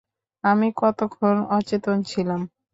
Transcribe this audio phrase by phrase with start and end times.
[0.43, 2.41] আমি কতক্ষণ অচেতন ছিলাম?